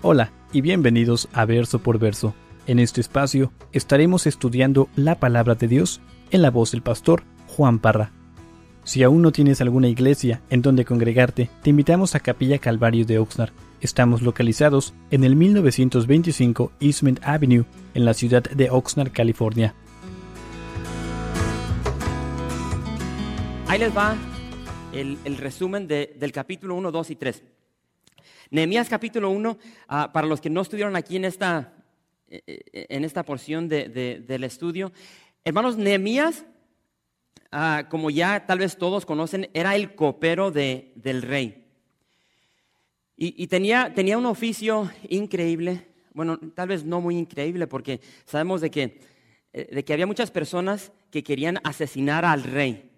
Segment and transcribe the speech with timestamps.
[0.00, 2.32] Hola y bienvenidos a Verso por Verso.
[2.68, 6.00] En este espacio estaremos estudiando la palabra de Dios
[6.30, 8.12] en la voz del pastor Juan Parra.
[8.84, 13.18] Si aún no tienes alguna iglesia en donde congregarte, te invitamos a Capilla Calvario de
[13.18, 13.50] Oxnard.
[13.80, 19.74] Estamos localizados en el 1925 Eastman Avenue, en la ciudad de Oxnard, California.
[23.66, 24.16] Ahí les va
[24.92, 27.42] el, resumen del capítulo 1, 2 y 3.
[28.50, 31.74] Nehemías capítulo 1, ah, para los que no estuvieron aquí en esta,
[32.28, 34.90] eh, eh, en esta porción del estudio,
[35.44, 36.46] hermanos, Nehemías,
[37.52, 41.66] ah, como ya tal vez todos conocen, era el copero del rey.
[43.20, 48.70] Y, tenía, tenía un oficio increíble, bueno, tal vez no muy increíble, porque sabemos de
[48.70, 49.00] que,
[49.52, 52.92] eh, de que había muchas personas que querían asesinar al rey.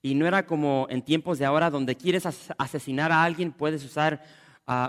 [0.00, 2.24] Y no era como en tiempos de ahora donde quieres
[2.56, 4.24] asesinar a alguien, puedes usar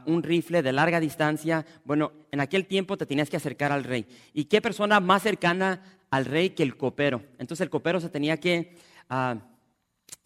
[0.06, 1.66] un rifle de larga distancia.
[1.86, 4.06] Bueno, en aquel tiempo te tenías que acercar al rey.
[4.34, 7.24] ¿Y qué persona más cercana al rey que el copero?
[7.38, 8.76] Entonces el copero se tenía que,
[9.10, 9.38] ah,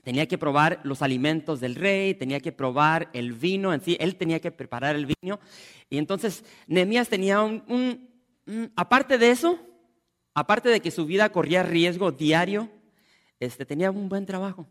[0.03, 4.15] tenía que probar los alimentos del rey, tenía que probar el vino en sí, él
[4.15, 5.39] tenía que preparar el vino.
[5.89, 8.09] Y entonces Nehemías tenía un,
[8.75, 9.59] aparte de eso,
[10.33, 12.69] aparte de que su vida corría riesgo diario,
[13.39, 14.67] este, tenía un buen trabajo.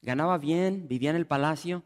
[0.00, 1.84] Ganaba bien, vivía en el palacio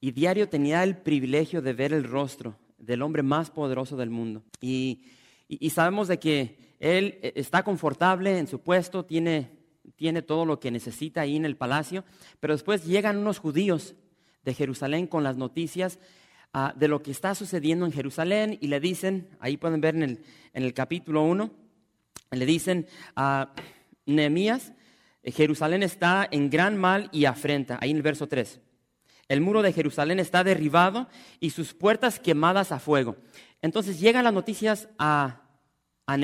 [0.00, 4.44] y diario tenía el privilegio de ver el rostro del hombre más poderoso del mundo.
[4.60, 5.02] Y,
[5.70, 9.50] sabemos de que él eh, está confortable en su puesto, tiene,
[9.96, 12.04] tiene todo lo que necesita ahí en el palacio,
[12.40, 13.94] pero después llegan unos judíos
[14.44, 15.98] de Jerusalén con las noticias
[16.52, 20.20] ah, de lo que está sucediendo en Jerusalén y le dicen, ahí pueden ver en
[20.52, 21.50] el, capítulo 1,
[22.32, 23.54] le dicen a
[24.04, 24.72] Nehemías,
[25.24, 28.60] Jerusalén está en gran mal y afrenta, ahí en el verso 3.
[29.28, 31.08] El muro de Jerusalén está derribado
[31.40, 33.16] y sus puertas quemadas a fuego.
[33.60, 35.42] Entonces llegan las noticias a,
[36.06, 36.16] a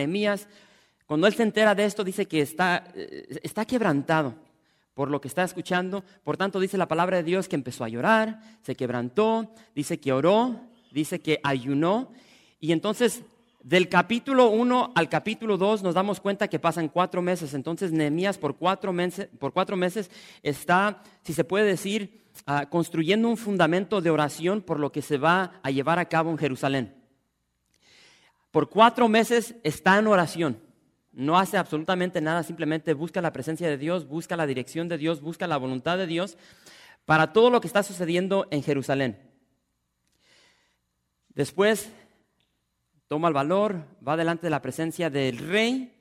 [1.07, 4.35] Cuando él se entera de esto, dice que está, eh, está quebrantado
[4.95, 6.05] por lo que está escuchando.
[6.23, 10.13] Por tanto, dice la palabra de Dios que empezó a llorar, se quebrantó, dice que
[10.13, 10.61] oró,
[10.93, 12.13] dice que ayunó.
[12.61, 13.25] Y entonces,
[13.63, 17.55] del capítulo 1 al capítulo 2 nos damos cuenta que pasan cuatro meses.
[17.55, 20.11] Entonces, Nehemías por cuatro meses, por cuatro meses
[20.43, 25.17] está, si se puede decir, Ah, construyendo un fundamento de oración por lo que se
[25.17, 26.95] va a llevar a cabo en Jerusalén.
[28.51, 30.61] Por cuatro meses está en oración.
[31.13, 35.21] No hace absolutamente nada, simplemente busca la presencia de Dios, busca la dirección de Dios,
[35.21, 36.37] busca la voluntad de Dios
[37.05, 39.19] para todo lo que está sucediendo en Jerusalén.
[41.29, 41.93] Después
[43.07, 45.95] toma el valor, va delante de la presencia del rey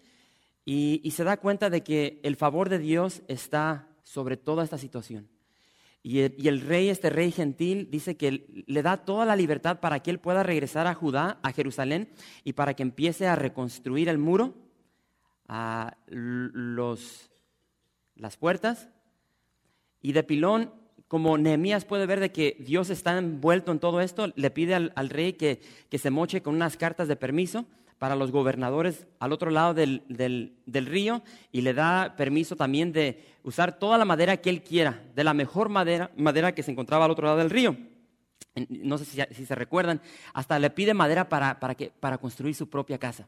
[0.66, 4.80] y, y se da cuenta de que el favor de Dios está sobre toda esta
[4.80, 5.31] situación.
[6.04, 10.10] Y el, rey, este rey gentil, dice que le da toda la libertad para que
[10.10, 12.10] él pueda regresar a Judá, a Jerusalén,
[12.44, 14.56] y para que empiece a reconstruir el muro,
[15.48, 17.32] a los,
[18.16, 18.90] las puertas.
[20.02, 20.74] Y de pilón,
[21.08, 24.94] como Nehemías puede ver de que Dios está envuelto en todo esto, le pide al,
[24.96, 27.68] al rey que, que se moche con unas cartas de permiso
[28.02, 30.02] para los gobernadores al otro lado del,
[30.66, 35.24] río y le da permiso también de usar toda la madera que él quiera, de
[35.24, 37.78] la mejor madera, madera que se encontraba al otro lado del río.
[38.70, 40.02] No sé si, se recuerdan,
[40.34, 43.28] hasta le pide madera para, para, que, para construir su propia casa.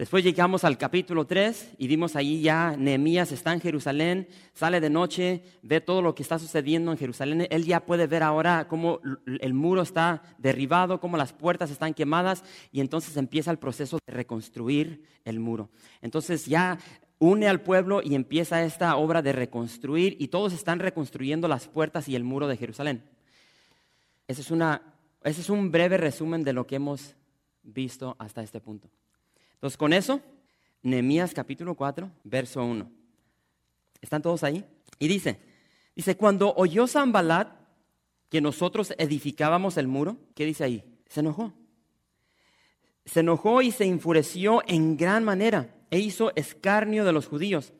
[0.00, 4.88] Después llegamos al capítulo 3 y vimos ahí ya Nehemías está en Jerusalén, sale de
[4.88, 7.46] noche, ve todo lo que está sucediendo en Jerusalén.
[7.50, 12.44] Él ya puede ver ahora cómo el muro está derribado, cómo las puertas están quemadas
[12.72, 15.68] y entonces empieza el proceso de reconstruir el muro.
[16.00, 16.78] Entonces ya
[17.18, 22.08] une al pueblo y empieza esta obra de reconstruir y todos están reconstruyendo las puertas
[22.08, 23.04] y el muro de Jerusalén.
[24.28, 27.16] Ese es, ese es un breve resumen de lo que hemos
[27.62, 28.88] visto hasta este punto.
[29.60, 30.22] Entonces, con eso,
[30.82, 32.90] Nehemías capítulo 4, verso 1.
[34.00, 34.64] ¿Están todos ahí?
[34.98, 35.38] Y dice,
[35.94, 37.52] dice, cuando oyó Zambalat
[38.30, 40.82] que nosotros edificábamos el muro, ¿qué dice ahí?
[41.10, 41.52] Se enojó.
[43.04, 47.74] Se enojó y se enfureció en gran manera e hizo escarnio de los judíos.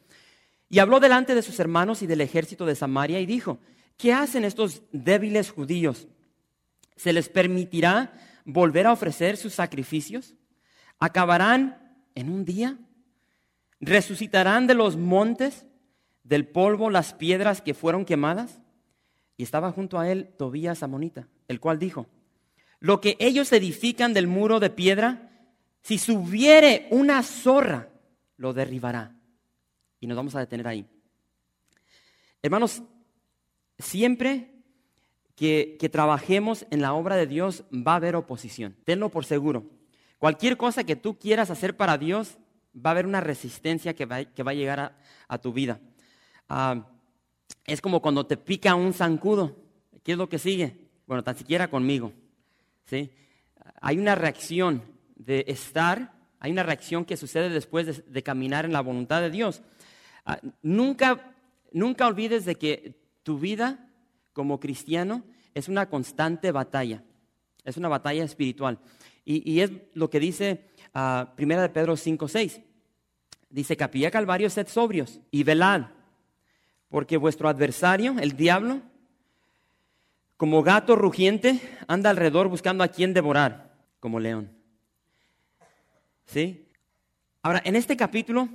[0.69, 3.59] Y habló delante de sus hermanos y del ejército de Samaria y dijo,
[3.97, 6.09] ¿qué hacen estos débiles judíos?
[6.97, 8.13] ¿Se les permitirá
[8.45, 10.35] volver a ofrecer sus sacrificios?
[11.01, 12.79] Acabarán en un día,
[13.81, 15.67] resucitarán de los montes,
[16.23, 18.61] del polvo, las piedras que fueron quemadas.
[19.37, 22.07] Y estaba junto a él Tobías Amonita, el cual dijo,
[22.79, 25.31] lo que ellos edifican del muro de piedra,
[25.83, 27.89] si subiere una zorra,
[28.37, 29.17] lo derribará.
[29.99, 30.87] Y nos vamos a detener ahí.
[32.43, 32.83] Hermanos,
[33.79, 34.51] siempre
[35.35, 38.77] que, que trabajemos en la obra de Dios, va a haber oposición.
[38.85, 39.80] Tenlo por seguro.
[40.21, 42.37] Cualquier cosa que tú quieras hacer para Dios,
[42.77, 45.81] va a haber una resistencia que va, que va a llegar a, tu vida.
[46.47, 46.87] Ah,
[47.65, 49.57] es como cuando te pica un zancudo.
[50.03, 50.77] ¿Qué es lo que sigue?
[51.07, 52.13] Bueno, tan siquiera conmigo.
[52.85, 53.11] ¿sí?
[53.81, 54.83] Hay una reacción
[55.17, 59.63] de estar, hay una reacción que sucede después de, caminar en la voluntad de Dios.
[60.27, 61.33] Ah, nunca,
[61.73, 63.89] nunca olvides de que tu vida
[64.35, 65.25] como cristiano
[65.55, 67.03] es una constante batalla,
[67.65, 68.79] es una batalla espiritual.
[69.25, 72.61] Y, es lo que dice uh, Primera de Pedro 5, 6.
[73.49, 75.87] Dice, Capilla Calvario, sed sobrios y velad,
[76.89, 78.81] porque vuestro adversario, el diablo,
[80.37, 84.51] como gato rugiente, anda alrededor buscando a quien devorar, como león.
[86.27, 86.67] ¿Sí?
[87.43, 88.49] Ahora, en este capítulo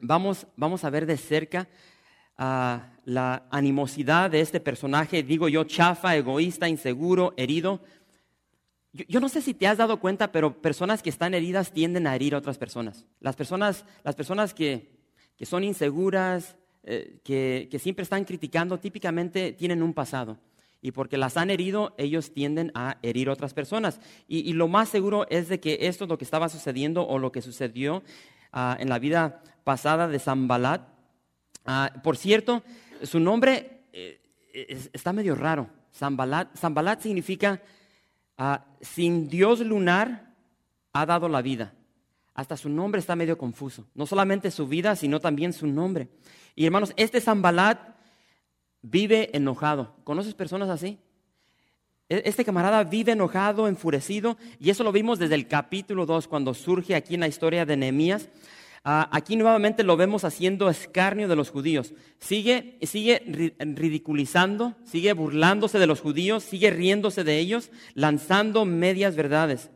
[0.00, 1.68] vamos, vamos a ver de cerca
[2.36, 7.80] a la animosidad de este personaje, digo yo, chafa, egoísta, inseguro, herido.
[8.94, 12.14] Yo, no sé si te has dado cuenta, pero personas que están heridas tienden a
[12.14, 13.06] herir a otras personas.
[13.20, 14.92] Las personas, las personas que,
[15.36, 20.38] que son inseguras, eh, que, que siempre están criticando, típicamente tienen un pasado
[20.84, 24.00] y porque las han herido, ellos tienden a herir a otras personas.
[24.28, 27.32] Y, lo más seguro es de que esto es lo que estaba sucediendo o lo
[27.32, 28.02] que sucedió
[28.52, 30.86] ah, en la vida pasada de Zambalat.
[31.64, 32.62] Ah, por cierto,
[33.02, 34.20] su nombre eh,
[34.92, 35.70] está medio raro.
[35.94, 37.62] Zambalat, Zambalat significa
[38.38, 40.34] ah, sin Dios lunar
[40.92, 41.74] ha dado la vida.
[42.34, 43.86] Hasta su nombre está medio confuso.
[43.94, 46.08] No solamente su vida, sino también su nombre.
[46.54, 47.78] Y hermanos, este Zambalat
[48.82, 49.94] vive enojado.
[50.04, 50.98] ¿Conoces personas así?
[52.08, 56.54] E-, este camarada vive enojado, enfurecido, y eso lo vimos desde el capítulo 2, cuando
[56.54, 58.28] surge aquí en la historia de Nehemías.
[58.86, 61.94] Ah, aquí nuevamente lo vemos haciendo escarnio de los judíos.
[62.18, 69.70] Sigue, sigue ridiculizando, sigue burlándose de los judíos, sigue riéndose de ellos, lanzando medias verdades.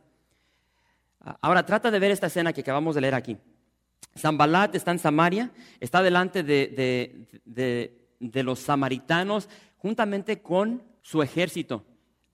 [1.20, 3.38] Ah, ahora trata de ver esta escena que acabamos de leer aquí.
[4.18, 11.86] Zambalat está en Samaria, está delante de, los samaritanos juntamente con su ejército.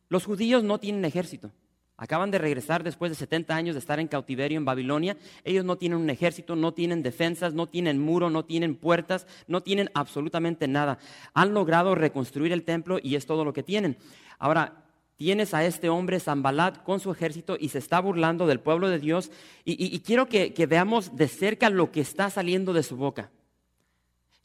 [0.09, 1.53] Los judíos no tienen ejército.
[1.97, 5.17] Acaban de regresar después de 70 años de estar en cautiverio en Babilonia.
[5.45, 9.63] Ellos no tienen un ejército, no tienen defensas, no tienen muro, no tienen puertas, no
[9.63, 10.99] tienen absolutamente nada.
[11.35, 13.97] Han logrado reconstruir el templo y es todo lo que tienen.
[14.39, 14.85] Ahora,
[15.17, 18.99] tienes a este hombre Zambalat con su ejército y se está burlando del pueblo de
[18.99, 19.31] Dios.
[19.65, 23.31] Y, quiero que veamos de cerca lo que está saliendo de su boca.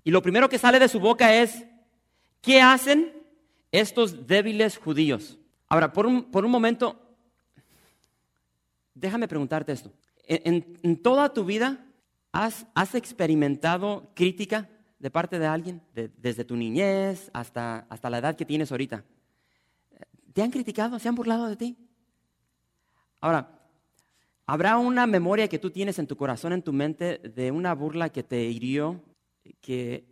[0.03, 1.65] Y lo primero que sale de su boca es,
[2.41, 3.13] ¿qué hacen
[3.71, 5.37] estos débiles judíos?
[5.67, 7.08] Ahora, por un, momento,
[8.99, 9.91] déjame preguntarte esto.
[10.25, 11.85] ¿En, toda tu vida
[12.31, 14.69] has, experimentado crítica
[14.99, 15.81] de parte de alguien?
[15.93, 19.03] desde tu niñez hasta, hasta la edad que tienes ahorita.
[20.33, 20.99] ¿Te han criticado?
[20.99, 21.77] ¿Se han burlado de ti?
[23.19, 23.59] Ahora,
[24.45, 28.09] ¿habrá una memoria que tú tienes en tu corazón, en tu mente, de una burla
[28.09, 29.01] que te hirió
[29.61, 30.05] que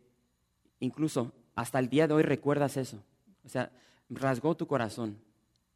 [0.79, 3.03] incluso hasta el día de hoy recuerdas eso.
[3.43, 3.71] O sea,
[4.09, 5.17] rasgó tu corazón,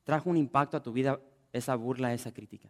[0.04, 1.20] trajo un impacto a tu vida
[1.52, 2.70] esa burla, esa crítica.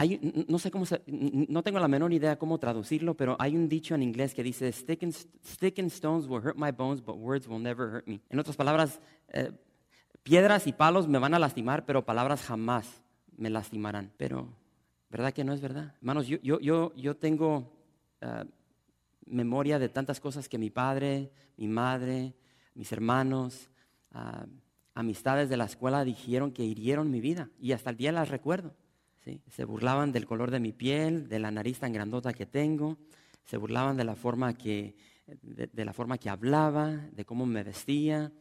[0.00, 3.96] Hay, no sé cómo, no tengo la menor idea cómo traducirlo, pero hay un dicho
[3.96, 7.96] en inglés que dice, stick and, stones will hurt my bones, but words will never
[7.96, 8.20] hurt me.
[8.30, 9.00] En otras palabras,
[9.32, 9.50] eh,
[10.22, 13.02] piedras y palos me van a lastimar, pero palabras jamás
[13.36, 14.12] me lastimarán.
[14.16, 14.54] Pero,
[15.10, 15.92] ¿verdad que no es verdad?
[15.96, 17.68] Hermanos, yo, yo, yo, yo tengo
[18.20, 18.44] ah,
[19.26, 22.36] memoria de tantas cosas que mi padre, mi madre,
[22.72, 23.68] mis hermanos,
[24.12, 24.46] ah,
[24.94, 28.76] amistades de la escuela dijeron que hirieron mi vida y hasta el día las recuerdo.
[29.48, 32.98] Se burlaban del color de mi piel, de la nariz tan grandota que tengo,
[33.44, 34.94] se burlaban de la forma que,
[35.42, 38.32] de, la forma que hablaba, de cómo me vestía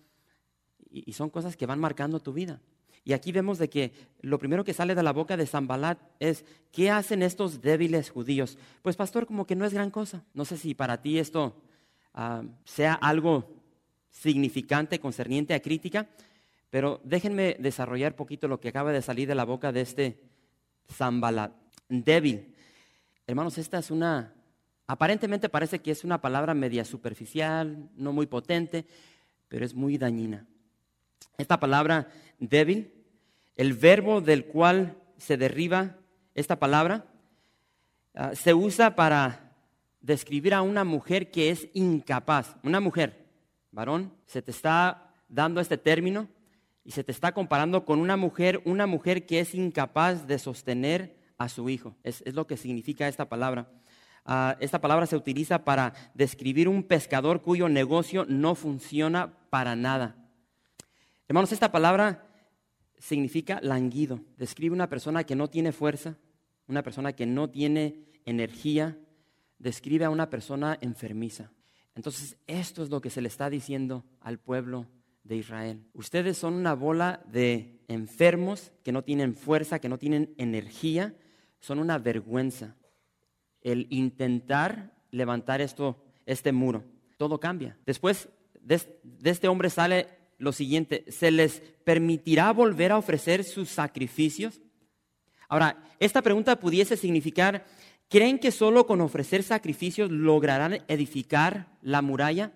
[0.89, 2.61] y son cosas que van marcando tu vida.
[3.07, 6.43] Y aquí vemos de que lo primero que sale de la boca de Zambalat es,
[6.73, 8.57] ¿qué hacen estos débiles judíos?
[8.81, 10.25] Pues pastor, como que no es gran cosa.
[10.33, 11.55] No sé si para ti esto
[12.13, 13.47] ah, sea algo
[14.11, 16.09] significante, concerniente a crítica,
[16.69, 20.19] pero déjenme desarrollar poquito lo que acaba de salir de la boca de este
[20.91, 21.51] Zambalat.
[21.89, 22.53] Débil.
[23.25, 24.33] Hermanos, esta es una,
[24.87, 28.85] aparentemente parece que es una palabra media superficial, no muy potente,
[29.47, 30.45] pero es muy dañina.
[31.37, 32.93] Esta palabra débil
[33.57, 35.97] el verbo del cual se derriba
[36.35, 37.05] esta palabra
[38.13, 39.51] ah, se usa para
[39.99, 42.55] describir a una mujer que es incapaz.
[42.63, 43.25] Una mujer,
[43.71, 46.29] varón, se te está dando este término
[46.87, 51.17] y se te está comparando con una mujer, una mujer que es incapaz de sostener
[51.37, 51.97] a su hijo.
[52.01, 53.69] Es, lo que significa esta palabra.
[54.23, 60.15] Ah, esta palabra se utiliza para describir un pescador cuyo negocio no funciona para nada.
[61.27, 62.25] Hermanos, esta palabra
[62.97, 64.21] significa languido.
[64.37, 66.15] Describe una persona que no tiene fuerza,
[66.69, 68.97] una persona que no tiene energía.
[69.59, 71.51] Describe a una persona enfermiza.
[71.95, 74.87] Entonces, esto es lo que se le está diciendo al pueblo
[75.27, 75.83] de Israel.
[75.93, 81.15] Ustedes son una bola de enfermos que no tienen fuerza, que no tienen energía,
[81.59, 82.75] son una vergüenza.
[83.61, 86.83] El intentar levantar esto, este muro,
[87.17, 87.77] todo cambia.
[87.85, 88.29] Después
[88.61, 88.81] de,
[89.23, 90.07] este hombre sale
[90.37, 94.61] lo siguiente, ¿se les permitirá volver a ofrecer sus sacrificios?
[95.49, 97.65] Ahora, esta pregunta pudiese significar,
[98.09, 102.51] ¿creen que solo con ofrecer sacrificios lograrán edificar la muralla?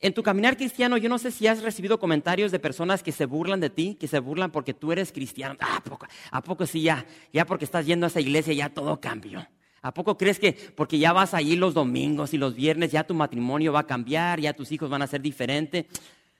[0.00, 3.26] En tu caminar cristiano, yo no sé si has recibido comentarios de personas que se
[3.26, 5.56] burlan de ti, que se burlan porque tú eres cristiano.
[5.60, 7.06] Ah, ¿A poco, ¿A poco sí ya?
[7.32, 9.46] Ya porque estás yendo a esa iglesia ya todo cambió.
[9.82, 13.14] ¿A poco crees que porque ya vas allí los domingos y los viernes ya tu
[13.14, 15.84] matrimonio va a cambiar, ya tus hijos van a ser diferentes?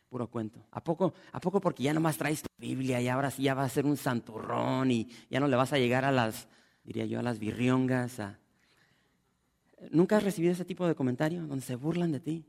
[0.09, 0.61] Puro cuento.
[0.71, 3.65] ¿A poco, ¿A poco porque ya nomás traes tu Biblia y ahora sí ya va
[3.65, 6.49] a ser un santurrón y ya no le vas a llegar a las,
[6.85, 8.23] diría yo, a las birriongas?
[9.91, 12.47] ¿Nunca has recibido ese tipo de comentarios donde se burlan de ti?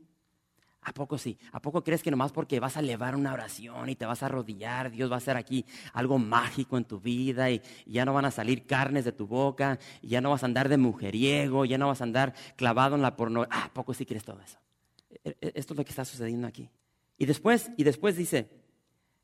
[0.86, 1.36] ¿A poco sí?
[1.50, 4.26] ¿A poco crees que nomás porque vas a elevar una oración y te vas a
[4.26, 8.24] arrodillar, Dios va a hacer aquí algo mágico en tu vida y, ya no van
[8.24, 11.76] a salir carnes de tu boca y ya no vas a andar de mujeriego, ya
[11.76, 13.48] no vas a andar clavado en la porno?
[13.50, 14.58] ¿A poco sí crees todo eso?
[15.24, 16.70] E, e, esto es lo que está sucediendo aquí.
[17.18, 18.48] Y después, y después dice,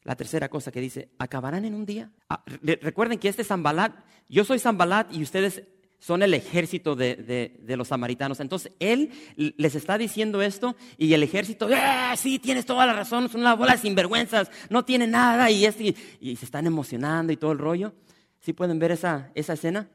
[0.02, 2.10] la tercera cosa que dice, ¿acabarán en un día?
[2.28, 2.42] Ah,
[2.80, 3.94] recuerden que este Zambalat,
[4.28, 5.62] yo soy Zambalat y ustedes
[6.02, 8.40] son el ejército de, los samaritanos.
[8.40, 13.28] Entonces él les está diciendo esto y el ejército, ¡Ah, sí, tienes toda la razón,
[13.28, 17.52] son una bola de sinvergüenzas, no tiene nada y, y, se están emocionando y todo
[17.52, 17.92] el rollo.
[18.40, 19.88] ¿Sí pueden ver esa, esa escena?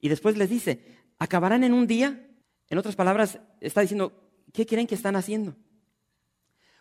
[0.00, 0.80] Y después les dice,
[1.20, 2.26] ¿acabarán en un día?
[2.68, 4.12] En otras palabras, está diciendo,
[4.52, 5.54] ¿qué creen que están haciendo?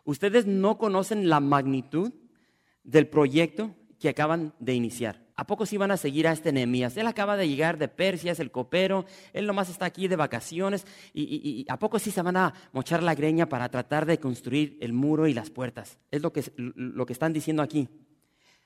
[0.04, 2.12] Ustedes no conocen la magnitud
[2.84, 5.23] del proyecto que acaban de iniciar.
[5.36, 6.96] ¿A poco sí van a seguir a este Nehemías?
[6.96, 10.86] Él acaba de llegar de Persia, es el copero, él nomás está aquí de vacaciones
[11.14, 14.94] y, ¿a poco sí se van a mochar la greña para tratar de construir el
[14.94, 15.98] muro y las puertas?
[16.12, 17.90] Es lo que, lo que están diciendo aquí.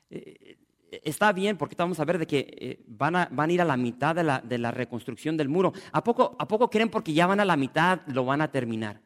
[0.10, 0.58] Eh,
[1.04, 3.66] está bien porque vamos a ver de que eh, van, a, van, a, ir a
[3.66, 5.74] la mitad de la, de la reconstrucción del muro.
[5.94, 9.02] ¿A poco, ¿A poco creen porque ya van a la mitad lo van a terminar?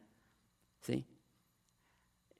[0.80, 1.06] ¿Sí?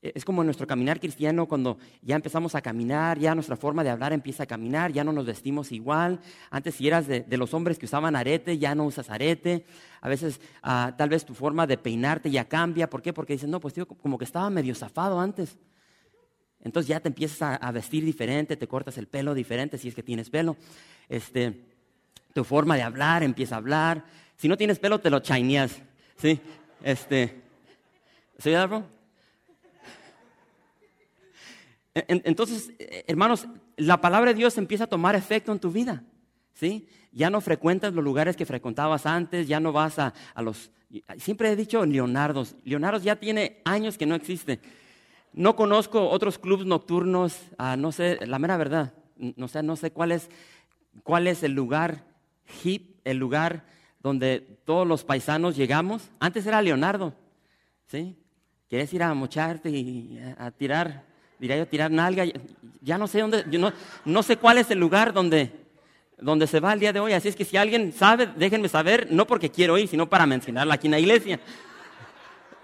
[0.02, 4.12] Es como nuestro caminar cristiano cuando ya empezamos a caminar, ya nuestra forma de hablar
[4.12, 6.18] empieza a caminar, ya no nos vestimos igual.
[6.50, 9.64] Antes si eras de, los hombres que usaban arete, ya no usas arete.
[10.00, 12.90] A veces ah, tal vez tu forma de peinarte ya cambia.
[12.90, 13.12] ¿Por qué?
[13.12, 15.56] Porque dices, no, pues tío, como que estaba medio zafado antes.
[16.64, 20.02] Entonces ya te empiezas a, vestir diferente, te cortas el pelo diferente si es que
[20.02, 20.56] tienes pelo.
[21.09, 21.64] Este,
[22.35, 24.04] tu forma de hablar empieza a hablar.
[24.37, 25.80] Si no tienes pelo, te lo chaineas.
[26.16, 26.40] ¿Sí?
[26.82, 27.40] Este,
[28.38, 28.52] ¿Sí?
[31.94, 33.46] Entonces, eh, hermanos,
[33.76, 36.04] la palabra de Dios empieza a tomar efecto en tu vida.
[36.54, 36.88] ¿sí?
[37.12, 40.70] Ya no frecuentas los lugares que frecuentabas antes, ya no vas a, los...
[41.18, 42.46] Siempre he dicho Leonardo.
[42.64, 44.61] Leonardo ya tiene años que no existe.
[45.32, 49.90] No conozco otros clubes nocturnos, ah, no sé, la mera verdad, no sé, no sé
[49.90, 50.28] cuál es,
[51.02, 52.04] cuál es el lugar
[52.62, 53.64] hip, el lugar
[54.00, 56.11] donde todos los paisanos llegamos.
[56.20, 57.14] Antes era Leonardo,
[57.87, 58.18] ¿sí?
[58.68, 61.12] Quieres ir a mocharte y a tirar
[61.42, 62.25] diría yo, tirar nalga.
[62.80, 63.72] Ya no sé dónde, yo
[64.04, 65.50] no, sé cuál es el lugar donde,
[66.16, 67.12] donde se va el día de hoy.
[67.14, 70.75] Así es que si alguien sabe, déjenme saber, no porque quiero ir, sino para mencionarla
[70.75, 71.40] aquí en la iglesia.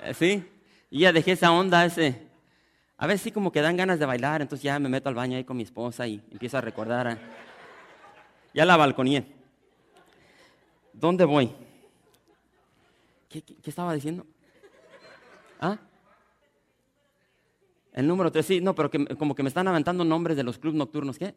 [0.04, 0.48] Eh, ¿Sí?
[0.90, 2.22] Y ya dejé esa onda, ese.
[2.96, 5.36] A veces sí como que dan ganas de bailar, entonces ya me meto al baño
[5.36, 7.18] ahí con mi esposa y empiezo a recordar.
[8.54, 9.24] Ya la balconía.
[10.92, 11.52] ¿Dónde voy?
[13.28, 14.24] ¿Qué, qué estaba diciendo?
[15.60, 15.78] ¿Ah?
[17.98, 20.78] El número tres, sí, no, pero como que me están aventando nombres de los clubes
[20.78, 21.18] nocturnos.
[21.18, 21.34] ¿Qué?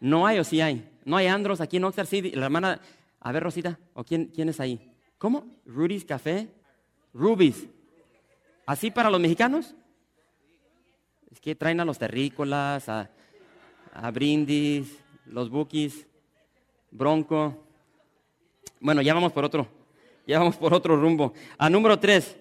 [0.00, 0.90] ¿No hay o sí hay?
[1.04, 2.06] ¿No hay Andros aquí en Oxford?
[2.06, 2.80] Sí, la hermana.
[3.20, 4.90] A ver, Rosita, ¿o quién, quién es ahí?
[5.18, 5.44] ¿Cómo?
[5.66, 6.48] ¿Rudy's Café?
[7.12, 7.66] Ruby's.
[8.64, 9.74] ¿Así para los mexicanos?
[11.30, 13.10] Es que traen a los terrícolas, a,
[13.92, 16.06] a Brindis, los Bookies,
[16.90, 17.62] Bronco.
[18.80, 19.68] Bueno, ya vamos por otro.
[20.26, 21.34] Ya vamos por otro rumbo.
[21.58, 22.38] A número tres.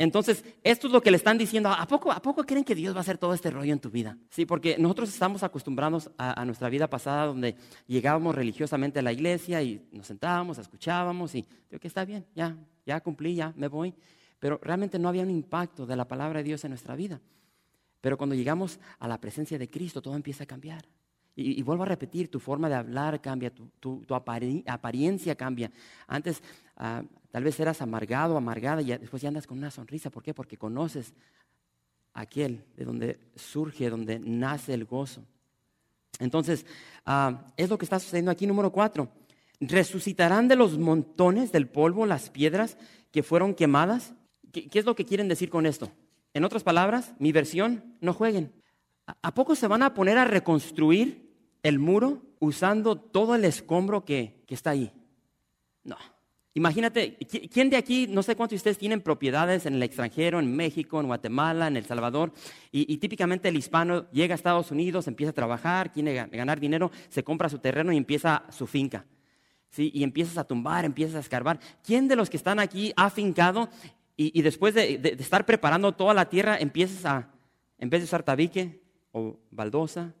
[0.00, 1.68] Entonces, esto es lo que le están diciendo.
[1.68, 3.90] ¿A poco, ¿A poco creen que Dios va a hacer todo este rollo en tu
[3.90, 4.16] vida?
[4.30, 7.54] Sí, porque nosotros estamos acostumbrados a, nuestra vida pasada donde
[7.86, 12.56] llegábamos religiosamente a la iglesia y nos sentábamos, escuchábamos y digo que está bien, ya,
[12.86, 13.92] ya cumplí, ya me voy.
[14.38, 17.20] Pero realmente no había un impacto de la palabra de Dios en nuestra vida.
[18.00, 20.86] Pero cuando llegamos a la presencia de Cristo, todo empieza a cambiar.
[21.40, 24.04] Y, vuelvo a repetir, tu forma de hablar cambia, tu,
[24.66, 25.70] apariencia cambia.
[26.06, 26.42] Antes
[26.76, 30.10] ah, tal vez eras amargado, amargada y después ya andas con una sonrisa.
[30.10, 30.34] ¿Por qué?
[30.34, 31.14] Porque conoces
[32.12, 35.24] aquel de donde surge, donde nace el gozo.
[36.18, 36.66] Entonces,
[37.06, 39.08] ah, es lo que está sucediendo aquí, número cuatro.
[39.60, 42.76] ¿Resucitarán de los montones del polvo las piedras
[43.10, 44.14] que fueron quemadas?
[44.52, 45.90] ¿Qué, es lo que quieren decir con esto?
[46.34, 48.52] En otras palabras, mi versión, no jueguen.
[49.22, 51.29] ¿A poco se van a poner a reconstruir
[51.62, 54.92] el muro usando todo el escombro que, que está ahí?
[55.84, 55.96] No.
[56.52, 57.16] Imagínate,
[57.52, 60.98] ¿quién de aquí, no sé cuántos de ustedes tienen propiedades en el extranjero, en México,
[60.98, 62.32] en Guatemala, en El Salvador?
[62.72, 67.22] Y, típicamente el hispano llega a Estados Unidos, empieza a trabajar, quiere ganar dinero, se
[67.22, 69.06] compra su terreno y empieza su finca.
[69.70, 69.92] ¿sí?
[69.94, 71.60] Y empiezas a tumbar, empiezas a escarbar.
[71.84, 73.68] ¿Quién de los que están aquí ha fincado
[74.16, 77.30] y, después de, estar preparando toda la tierra, empiezas a,
[77.78, 80.12] en vez de usar tabique o baldosa,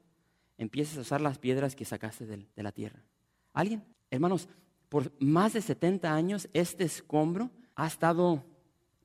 [0.62, 3.02] empiezas a usar las piedras que sacaste de la tierra?
[3.52, 3.82] ¿Alguien?
[4.10, 4.48] Hermanos,
[4.88, 8.44] por más de 70 años este escombro ha estado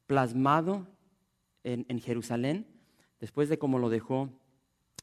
[0.08, 0.88] plasmado
[1.64, 2.68] en, Jerusalén
[3.20, 4.30] después de cómo lo dejó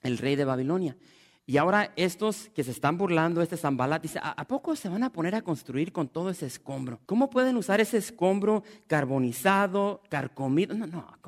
[0.03, 0.97] el rey de Babilonia.
[1.45, 5.13] Y ahora estos que se están burlando, este Zambalat, dice, ¿a, poco se van a
[5.13, 7.01] poner a construir con todo ese escombro?
[7.05, 10.75] ¿Cómo pueden usar ese escombro carbonizado, carcomido?
[10.75, 11.19] No, no,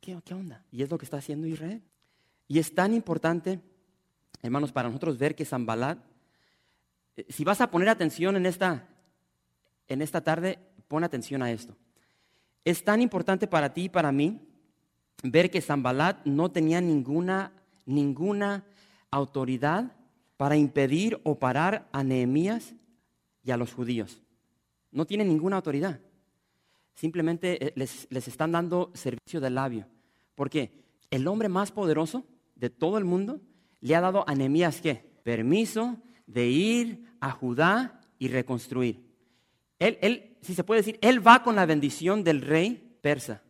[0.00, 0.62] ¿Qué, ¿qué, onda?
[0.70, 1.82] Y es lo que está haciendo Israel.
[2.48, 3.60] Y es tan importante,
[4.42, 5.98] hermanos, para nosotros ver que Zambalat
[7.28, 8.88] si vas a poner atención en esta,
[9.88, 11.76] en esta tarde, pon atención a esto.
[12.64, 14.40] Es tan importante para ti y para mí
[15.22, 17.52] ver que Zambalat no tenía ninguna,
[17.86, 18.64] ninguna
[19.10, 19.92] autoridad
[20.36, 22.74] para impedir o parar a Nehemías
[23.42, 24.22] y a los judíos.
[24.90, 26.00] No tiene ninguna autoridad.
[26.94, 29.86] Simplemente eh, les, les están dando servicio de labio.
[30.34, 32.24] Porque el hombre más poderoso
[32.56, 33.40] de todo el mundo
[33.86, 35.04] le ha dado a Nehemías qué?
[35.22, 39.06] Permiso de ir a Judá y reconstruir.
[39.78, 43.42] Él, él, si se puede decir, él va con la bendición del rey persa.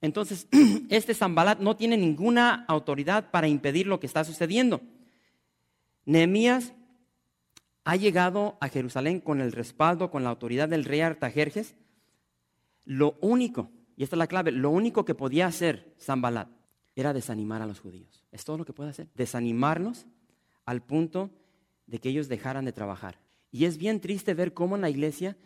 [0.00, 0.48] Entonces,
[0.88, 4.80] este Zambalat no tiene ninguna autoridad para impedir lo que está sucediendo.
[6.06, 6.72] Nehemías
[7.84, 11.76] ha llegado a Jerusalén con el respaldo, con la autoridad del rey Artajerjes.
[12.84, 16.59] Lo único, y esta es la clave, lo único que podía hacer Zambalat
[16.96, 18.24] era desanimar a los judíos.
[18.32, 19.08] Es todo lo que puede hacer.
[19.14, 20.06] Desanimarlos
[20.64, 21.30] al punto
[21.86, 23.18] de que ellos dejaran de trabajar.
[23.50, 25.36] Y es bien triste ver cómo en la iglesia,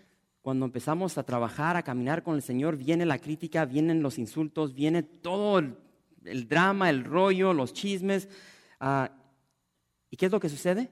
[0.43, 4.75] cuando empezamos a trabajar, a caminar con el Señor, viene la crítica, vienen los insultos,
[4.75, 8.29] viene todo el, drama, el rollo, los chismes.
[8.79, 9.11] Ah,
[10.11, 10.91] ¿Y qué es lo que sucede?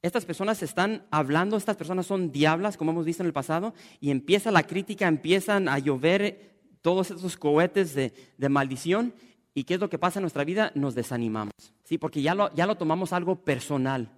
[0.00, 4.10] Estas personas están hablando, estas personas son diablas, como hemos visto en el pasado, y
[4.10, 9.14] empieza la crítica, empiezan a llover todos esos cohetes de maldición.
[9.54, 10.72] ¿Y qué es lo que pasa en nuestra vida?
[10.74, 11.98] Nos desanimamos, ¿sí?
[11.98, 14.10] porque ya lo, ya lo tomamos algo personal.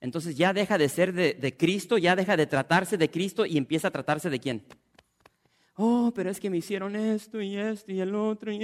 [0.00, 3.88] Entonces ya deja de ser de, Cristo, ya deja de tratarse de Cristo y empieza
[3.88, 4.64] a tratarse de quién.
[5.74, 8.52] Oh, pero es que me hicieron esto y esto y el otro.
[8.52, 8.58] Y,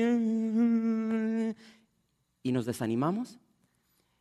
[2.43, 3.39] y nos desanimamos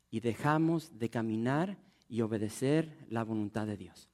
[0.10, 1.78] y dejamos de caminar
[2.10, 4.10] y obedecer la voluntad de Dios.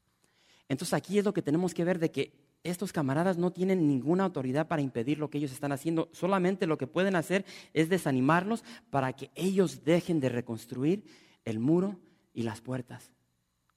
[0.67, 4.25] Entonces aquí es lo que tenemos que ver de que estos camaradas no tienen ninguna
[4.25, 6.09] autoridad para impedir lo que ellos están haciendo.
[6.11, 11.03] Solamente lo que pueden hacer es desanimarlos para que ellos dejen de reconstruir
[11.45, 11.99] el muro
[12.33, 13.11] y las puertas.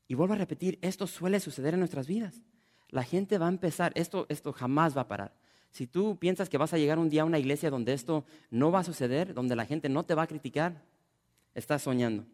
[0.08, 2.42] Y vuelvo a repetir, esto suele suceder en nuestras vidas.
[2.88, 5.34] La gente va a empezar, esto, esto jamás va a parar.
[5.70, 8.70] Si tú piensas que vas a llegar un día a una iglesia donde esto no
[8.70, 10.82] va a suceder, donde la gente no te va a criticar,
[11.54, 12.26] estás soñando.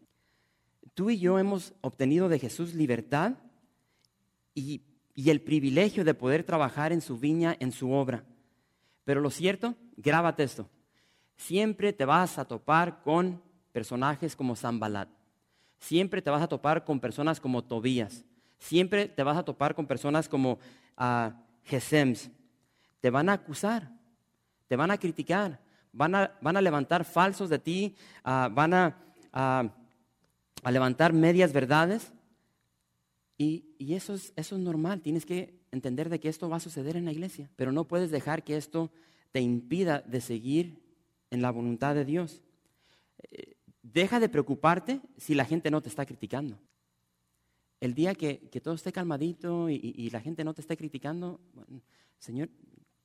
[0.93, 3.35] Tú y yo hemos obtenido de Jesús libertad
[4.53, 4.81] y,
[5.15, 8.23] y el privilegio de poder trabajar en su viña, en su obra.
[9.03, 10.69] Pero lo cierto, grábate esto,
[11.35, 13.41] siempre te vas a topar con
[13.71, 15.09] personajes como Zambalat
[15.79, 18.23] siempre te vas a topar con personas como Tobías,
[18.59, 20.59] siempre te vas a topar con personas como
[20.99, 21.31] uh,
[21.63, 22.29] Gesems.
[22.99, 23.89] Te van a acusar,
[24.67, 25.59] te van a criticar,
[25.93, 27.95] van a, van a levantar falsos de ti,
[28.25, 28.97] ah, van a,
[29.31, 29.69] a,
[30.69, 32.11] levantar medias verdades.
[33.39, 37.05] Y, y, eso, es, normal, tienes que entender de que esto va a suceder en
[37.05, 38.91] la iglesia, pero no puedes dejar que esto
[39.31, 40.83] te impida de seguir
[41.31, 42.43] en la voluntad de Dios.
[43.31, 46.59] Eh, Deja de preocuparte si la gente no te está criticando.
[47.79, 51.39] El día que, todo esté calmadito y, la gente no te esté criticando,
[52.19, 52.49] Señor,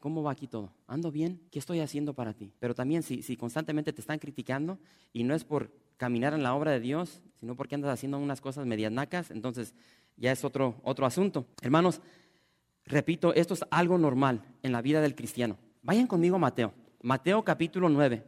[0.01, 0.75] ¿cómo va aquí todo?
[0.87, 1.41] ¿Ando bien?
[1.51, 2.53] ¿Qué estoy haciendo para ti?
[2.59, 4.79] Pero también si, si constantemente te están criticando
[5.13, 8.41] y no es por caminar en la obra de Dios, sino porque andas haciendo unas
[8.41, 9.75] cosas medianacas, entonces
[10.17, 11.47] ya es otro, otro asunto.
[11.61, 12.01] Hermanos,
[12.85, 15.57] repito, esto es algo normal en la vida del cristiano.
[15.83, 16.73] Vayan conmigo a Mateo.
[17.03, 18.25] Mateo capítulo 9.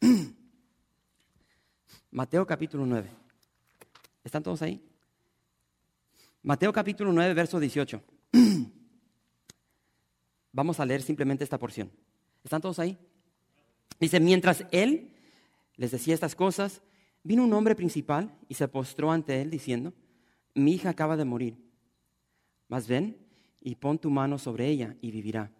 [2.10, 3.10] Mateo capítulo 9.
[4.22, 4.80] ¿Están todos ahí?
[6.42, 8.02] Mateo capítulo 9, verso 18.
[10.52, 11.90] Vamos a leer simplemente esta porción.
[12.44, 12.98] ¿Están todos ahí?
[13.98, 15.13] Dice, mientras él
[15.76, 16.82] les decía estas cosas,
[17.22, 19.92] vino un hombre principal y se postró ante él diciendo,
[20.54, 21.58] mi hija acaba de morir,
[22.68, 23.16] mas ven
[23.60, 25.50] y pon tu mano sobre ella y vivirá.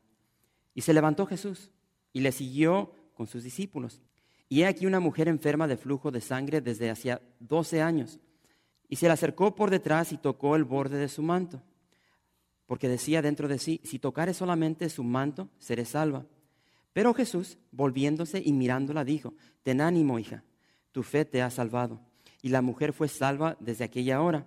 [0.74, 1.70] Y se levantó Jesús
[2.12, 4.02] y le siguió con sus discípulos.
[4.48, 8.20] Y he aquí una mujer enferma de flujo de sangre desde hacía doce años.
[8.88, 11.62] Y se le acercó por detrás y tocó el borde de su manto.
[12.66, 16.26] Porque decía dentro de sí, si tocare solamente su manto, seré salva.
[16.94, 20.44] Pero Jesús, volviéndose y mirándola, dijo, ten ánimo, hija,
[20.92, 22.00] tu fe te ha salvado.
[22.40, 24.46] Y la mujer fue salva desde aquella hora.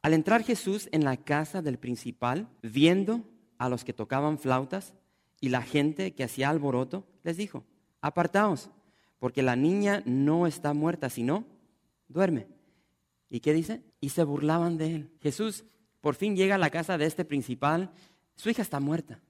[0.00, 3.22] Al entrar Jesús en la casa del principal, viendo
[3.58, 4.94] a los que tocaban flautas
[5.40, 7.64] y la gente que hacía alboroto, les dijo,
[8.00, 8.70] apartaos,
[9.18, 11.44] porque la niña no está muerta, sino
[12.06, 12.46] duerme.
[13.28, 13.82] ¿Y qué dice?
[14.00, 15.10] Y se burlaban de él.
[15.20, 15.64] Jesús
[16.00, 17.90] por fin llega a la casa de este principal,
[18.36, 19.20] su hija está muerta.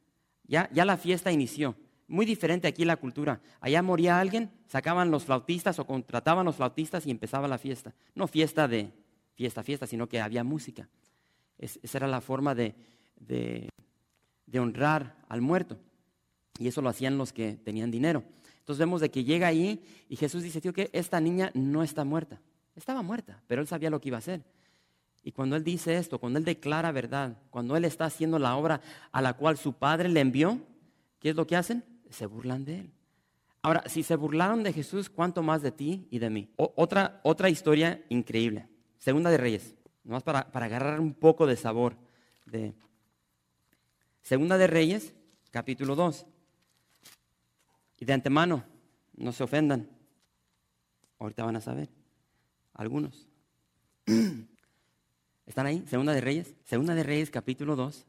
[0.43, 1.77] Ya, ya la fiesta inició.
[2.07, 3.40] Muy diferente aquí la cultura.
[3.61, 7.95] Allá moría alguien, sacaban los flautistas o contrataban los flautistas y empezaba la fiesta.
[8.14, 8.93] No fiesta de
[9.35, 10.88] fiesta, fiesta, sino que había música.
[11.59, 12.75] esa era la forma de,
[13.17, 15.79] de, honrar al muerto.
[16.59, 18.23] Y eso lo hacían los que tenían dinero.
[18.59, 22.05] Entonces vemos de que llega ahí y Jesús dice, tío, que esta niña no está
[22.05, 22.40] muerta.
[22.77, 24.43] Estaba muerta, pero él sabía lo que iba a hacer.
[25.23, 28.81] Y cuando él dice esto, cuando él declara verdad, cuando él está haciendo la obra
[29.11, 30.61] a la cual su padre le envió,
[31.19, 31.83] ¿qué es lo que hacen?
[32.14, 32.92] Se burlan de él.
[33.61, 36.48] Ahora, si se burlaron de Jesús, ¿cuánto más de ti y de mí?
[36.57, 38.68] otra, otra historia increíble.
[38.98, 39.74] Segunda de Reyes,
[40.05, 41.96] nomás para, para agarrar un poco de sabor.
[42.46, 42.74] De
[44.22, 45.12] Segunda de Reyes,
[45.50, 46.24] capítulo 2.
[47.98, 48.64] Y de antemano,
[49.16, 49.88] no se ofendan.
[51.18, 51.88] Ahorita van a saber.
[52.74, 53.27] Algunos.
[55.46, 55.85] ¿Están ahí?
[55.88, 56.55] Segunda de Reyes.
[56.64, 58.07] Segunda de Reyes, capítulo 2.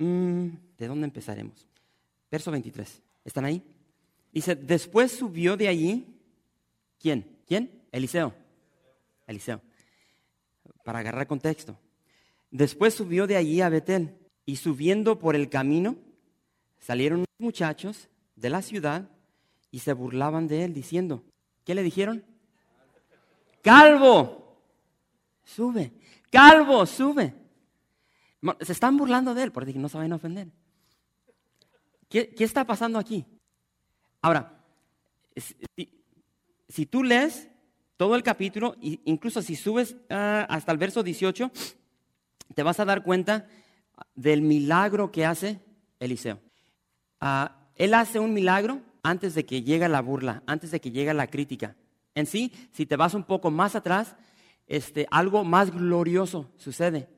[0.00, 1.66] Mm, ¿De dónde empezaremos?
[2.30, 3.05] Verso 23.
[3.26, 3.62] ¿Están ahí?
[4.32, 6.06] Dice, después subió de allí.
[6.98, 7.36] ¿Quién?
[7.46, 7.82] ¿Quién?
[7.92, 8.32] Eliseo.
[9.26, 9.60] Eliseo
[10.86, 11.76] para agarrar contexto.
[12.52, 15.96] Después subió de allí a Betel y subiendo por el camino
[16.78, 19.10] salieron unos muchachos de la ciudad
[19.72, 21.24] y se burlaban de él diciendo,
[21.64, 22.24] ¿qué le dijeron?
[23.62, 24.62] Calvo,
[25.42, 25.92] sube,
[26.30, 27.34] calvo, sube.
[28.60, 30.46] Se están burlando de él porque no se van a ofender.
[32.08, 33.24] ¿Qué, está pasando aquí?
[34.22, 34.60] Ahora,
[36.68, 37.48] si, tú lees
[37.96, 41.50] todo el capítulo, incluso si subes ah, hasta el verso 18,
[42.54, 43.48] te vas a dar cuenta
[44.14, 45.60] del milagro que hace
[45.98, 46.40] Eliseo.
[47.20, 51.12] Ah, él hace un milagro antes de que llegue la burla, antes de que llegue
[51.14, 51.76] la crítica.
[52.14, 54.16] En sí, si te vas un poco más atrás,
[54.66, 57.08] este, algo más glorioso sucede.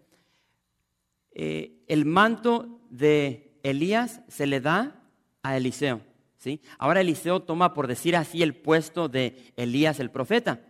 [1.33, 5.03] Eh, el manto de Elías se le da
[5.42, 6.01] a Eliseo.
[6.38, 6.61] ¿sí?
[6.79, 10.61] Ahora Eliseo toma, por decir así, el puesto de Elías el profeta.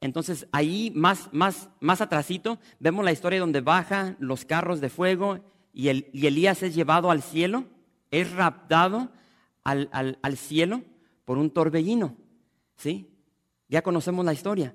[0.00, 5.40] Entonces ahí más, más, más atrasito vemos la historia donde bajan los carros de fuego
[5.72, 7.64] y, el, Elías es llevado al cielo,
[8.10, 9.10] es raptado
[9.64, 10.82] al, al, cielo
[11.24, 12.16] por un torbellino.
[12.76, 13.10] ¿Sí?
[13.68, 14.74] Ya conocemos la historia.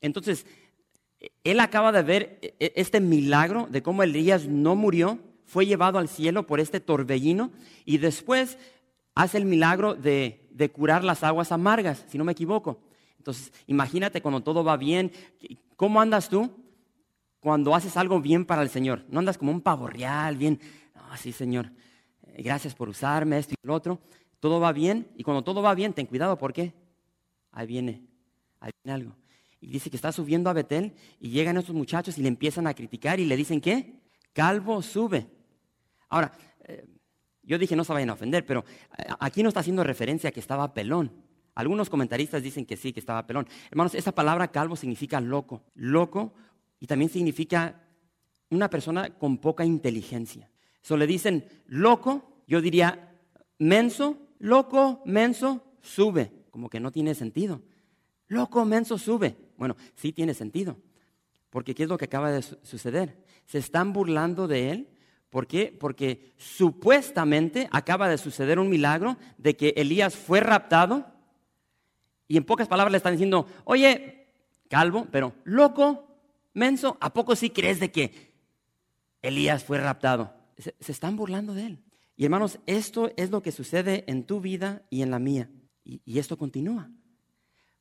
[0.00, 0.46] Entonces,
[1.42, 5.18] él acaba de ver e, e, este milagro de cómo Elías no murió,
[5.50, 7.50] fue llevado al cielo por este torbellino
[7.84, 8.56] y después
[9.16, 12.78] hace el milagro de, curar las aguas amargas, si no me equivoco.
[13.18, 15.10] Entonces, imagínate cuando todo va bien.
[15.74, 16.52] ¿Cómo andas tú
[17.40, 19.04] cuando haces algo bien para el Señor?
[19.08, 20.60] No andas como un pavo real, bien.
[20.94, 21.72] No, sí, Señor,
[22.22, 23.98] eh, gracias por usarme, esto y lo otro.
[24.38, 25.08] Todo va bien.
[25.16, 26.72] Y cuando todo va bien, ten cuidado, ¿por qué?
[27.50, 28.04] Ahí viene,
[28.60, 29.16] ahí viene algo.
[29.60, 32.74] Y dice que está subiendo a Betel y llegan estos muchachos y le empiezan a
[32.74, 33.98] criticar y le dicen, ¿qué?
[34.32, 35.39] Calvo sube.
[36.10, 36.32] Ahora,
[36.64, 36.86] eh,
[37.42, 38.64] yo dije no se vayan a ofender, pero
[38.98, 41.10] eh, aquí no está haciendo referencia a que estaba pelón.
[41.54, 43.48] Algunos comentaristas dicen que sí, que estaba pelón.
[43.70, 45.62] Hermanos, esa palabra calvo significa loco.
[45.74, 46.32] Loco
[46.78, 47.82] y también significa
[48.50, 50.50] una persona con poca inteligencia.
[50.82, 53.14] So le dicen loco, yo diría
[53.58, 56.32] menso, loco, menso, sube.
[56.50, 57.62] Como que no tiene sentido.
[58.26, 59.36] Loco, menso, sube.
[59.56, 60.78] Bueno, sí tiene sentido.
[61.50, 63.24] Porque ¿qué es lo que acaba de suceder?
[63.44, 64.88] Se están burlando de él.
[65.30, 65.76] ¿Por qué?
[65.78, 71.06] Porque supuestamente acaba de suceder un milagro de que Elías fue raptado
[72.30, 74.28] y en pocas palabras le están diciendo, oye,
[74.68, 76.16] calvo, pero loco,
[76.54, 78.32] menso, ¿a poco sí crees de que
[79.20, 80.32] Elías fue raptado?
[80.56, 81.84] Se, están burlando de él.
[82.16, 85.50] Y hermanos, esto es lo que sucede en tu vida y en la mía.
[85.84, 86.88] Y, esto continúa.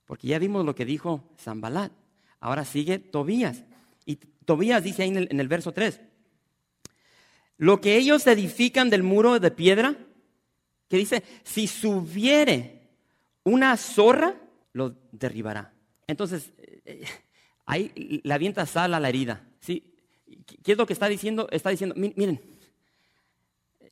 [0.06, 1.92] Porque ya vimos lo que dijo Zambalat.
[2.40, 3.66] Ahora sigue Tobías.
[4.06, 6.02] Y Tobías dice ahí en el, en el verso 3,
[7.60, 9.96] Lo que ellos edifican del muro de piedra,
[10.88, 12.90] que dice, si subiere
[13.44, 14.36] una zorra,
[14.74, 15.74] lo derribará.
[16.08, 16.52] Entonces,
[16.86, 17.04] eh,
[17.66, 19.46] ahí la avienta sal a la herida.
[19.60, 19.94] ¿sí?
[20.64, 21.50] ¿Qué es lo que está diciendo?
[21.52, 22.42] Está diciendo, miren,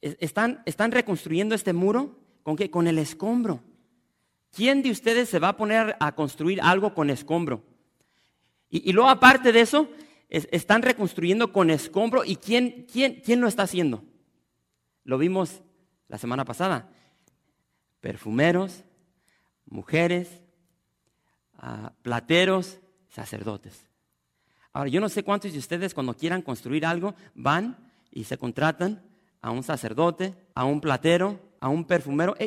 [0.01, 2.71] están, están reconstruyendo este muro con qué?
[2.71, 3.61] Con el escombro.
[4.55, 7.63] ¿Quién de ustedes se va a poner a construir algo con escombro?
[8.69, 9.89] Y, luego aparte de eso,
[10.29, 12.23] están reconstruyendo con escombro.
[12.23, 14.03] ¿Y quién, quién, quién lo está haciendo?
[15.03, 15.61] Lo vimos
[16.07, 16.89] la semana pasada.
[18.01, 18.83] Perfumeros,
[19.65, 20.41] mujeres,
[21.53, 23.87] ah, plateros, sacerdotes.
[24.73, 29.03] Ahora, yo no sé cuántos de ustedes cuando quieran construir algo van y se contratan
[29.41, 32.35] a un sacerdote, a un platero, a un perfumero.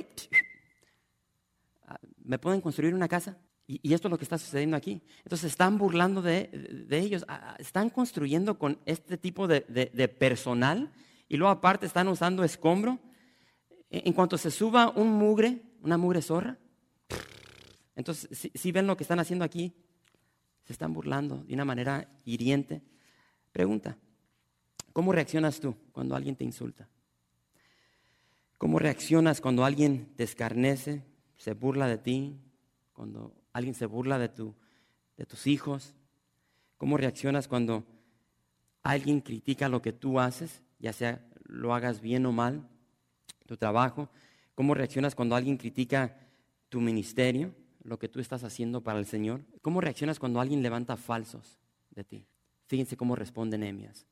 [2.19, 3.39] ¿Me pueden construir una casa?
[3.71, 5.01] Y, esto es lo que está sucediendo aquí.
[5.23, 6.51] Entonces están burlando de,
[6.91, 7.25] ellos,
[7.59, 9.61] están construyendo con este tipo de,
[10.19, 10.91] personal
[11.29, 12.99] y luego aparte están usando escombro.
[13.89, 16.59] En cuanto se suba un mugre, una mugre zorra,
[17.95, 19.73] entonces si, ven lo que están haciendo aquí,
[20.65, 22.83] se están burlando de una manera hiriente.
[23.53, 23.97] Pregunta,
[24.93, 26.89] ¿cómo reaccionas tú cuando alguien te insulta?
[28.59, 31.05] ¿Cómo reaccionas cuando alguien te escarnece,
[31.37, 32.37] se burla de ti,
[32.93, 34.55] cuando alguien se burla de, tu,
[35.17, 35.95] de tus hijos?
[36.77, 37.85] ¿Cómo reaccionas cuando
[38.83, 42.69] alguien critica lo que tú haces, ya sea lo hagas bien o mal,
[43.47, 44.09] tu trabajo?
[44.55, 46.17] ¿Cómo reaccionas cuando alguien critica
[46.69, 49.45] tu ministerio, lo que tú estás haciendo para el Señor?
[49.63, 51.59] ¿Cómo reaccionas cuando alguien levanta falsos
[51.91, 52.27] de ti?
[52.67, 54.07] Fíjense cómo responde Nehemías.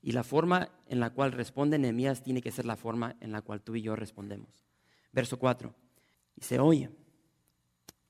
[0.00, 3.42] Y la forma en la cual responde Nehemías tiene que ser la forma en la
[3.42, 4.62] cual tú y yo respondemos.
[5.12, 5.74] Verso 4.
[6.36, 6.90] Y se oye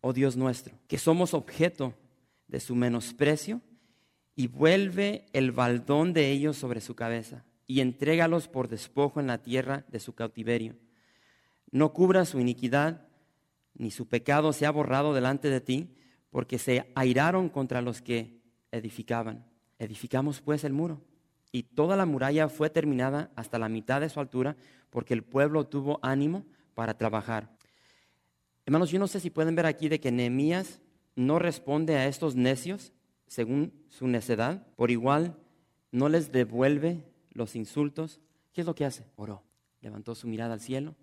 [0.07, 1.95] oh Dios nuestro, que somos objeto
[2.47, 3.62] de su menosprecio,
[4.37, 9.38] y vuelve el baldón de ellos sobre su cabeza, y entrégalos por despojo en la
[9.38, 10.77] tierra de su cautiverio.
[11.71, 13.09] No cubra su iniquidad,
[13.73, 15.97] ni su pecado se ha borrado delante de ti,
[16.29, 19.47] porque se airaron contra los que edificaban.
[19.79, 21.01] Edificamos pues el muro,
[21.51, 24.55] y toda la muralla fue terminada hasta la mitad de su altura,
[24.90, 27.57] porque el pueblo tuvo ánimo para trabajar.
[28.66, 30.81] Hermanos, yo no sé si pueden ver aquí de que Nehemías
[31.16, 32.92] no responde a estos necios
[33.27, 35.37] según su necedad, por igual
[35.92, 38.20] no les devuelve los insultos.
[38.53, 39.07] ¿Qué es lo que hace?
[39.16, 39.42] Oró,
[39.81, 40.94] levantó su mirada al cielo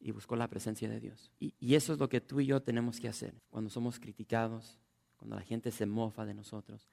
[0.00, 1.30] y buscó la presencia de Dios.
[1.38, 4.78] Y, eso es lo que tú y yo tenemos que hacer cuando somos criticados,
[5.16, 6.88] cuando la gente se mofa de nosotros.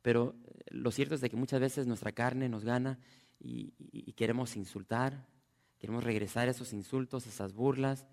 [0.00, 2.98] Pero eh, lo cierto es de que muchas veces nuestra carne nos gana
[3.40, 5.26] y, y queremos insultar,
[5.78, 8.06] queremos regresar esos insultos, esas burlas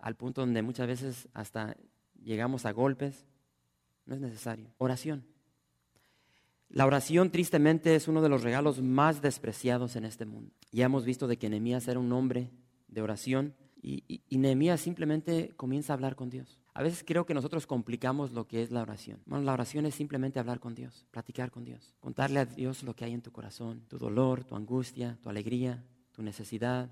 [0.00, 1.76] al punto donde muchas veces hasta
[2.22, 3.26] llegamos a golpes.
[4.06, 4.72] No es necesario.
[4.78, 5.24] Oración.
[6.68, 10.52] La oración tristemente es uno de los regalos más despreciados en este mundo.
[10.70, 12.50] Ya hemos visto de que Nehemías era un hombre
[12.86, 16.60] de oración y, y, Nehemías simplemente comienza a hablar con Dios.
[16.74, 19.20] A veces creo que nosotros complicamos lo que es la oración.
[19.26, 22.94] Bueno, la oración es simplemente hablar con Dios, platicar con Dios, contarle a Dios lo
[22.94, 26.90] que hay en tu corazón, tu dolor, tu angustia, tu alegría, tu necesidad,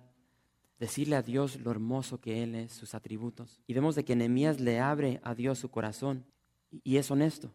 [0.79, 3.61] decirle a Dios lo hermoso que Él es, sus atributos.
[3.67, 6.25] Y vemos de que Nehemías le abre a Dios su corazón
[6.85, 7.53] y es honesto.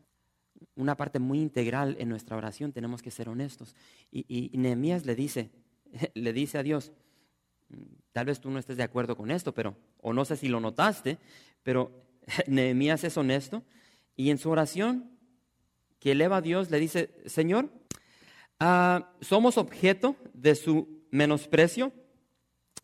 [0.76, 3.76] Una parte muy integral en nuestra oración tenemos que ser honestos.
[4.12, 5.52] Y, Nehemías le dice,
[6.14, 6.92] le dice a Dios,
[8.12, 10.60] tal vez tú no estés de acuerdo con esto, pero, o no sé si lo
[10.60, 11.18] notaste,
[11.64, 11.92] pero
[12.48, 13.64] Nehemías es honesto
[14.16, 15.10] y en su oración
[16.00, 17.72] que eleva a Dios le dice, Señor,
[18.60, 21.94] ah, somos objeto de su menosprecio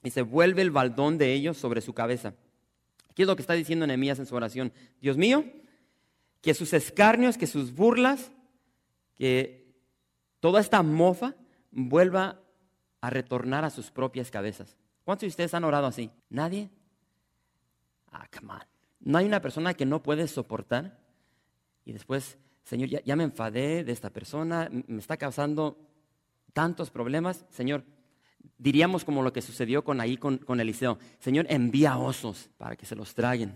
[0.03, 2.33] y se vuelve el baldón de ellos sobre su cabeza.
[3.13, 4.71] ¿Qué es lo que está diciendo Nehemías en su oración?
[5.01, 5.43] Dios mío,
[6.41, 8.31] que sus escarnios, que sus burlas,
[9.15, 9.73] que
[10.39, 11.35] toda esta mofa
[11.71, 12.39] vuelva
[13.01, 14.77] a retornar a sus propias cabezas.
[15.03, 16.11] ¿Cuántos de ustedes han orado así?
[16.29, 16.69] ¿Nadie?
[18.11, 18.59] Ah, come on.
[19.01, 20.99] No hay una persona que no puede soportar
[21.85, 25.77] y después, Señor, ya, ya me enfadé de esta persona, me está causando
[26.53, 27.45] tantos problemas.
[27.49, 27.83] Señor,
[28.57, 30.99] diríamos como lo que sucedió con ahí con, con Eliseo.
[31.19, 33.55] Señor, envía osos para que se los traigan.